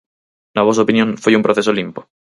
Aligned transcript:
Na 0.55 0.65
vosa 0.67 0.83
opinión 0.85 1.09
foi 1.23 1.33
un 1.35 1.45
proceso 1.47 1.75
limpo? 1.79 2.01